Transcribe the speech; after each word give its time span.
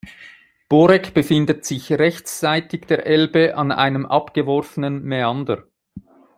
Borek 0.67 1.13
befindet 1.13 1.63
sich 1.63 1.91
rechtsseitig 1.91 2.87
der 2.87 3.05
Elbe 3.05 3.55
an 3.55 3.71
einem 3.71 4.07
abgeworfenen 4.07 5.03
Mäander. 5.03 5.67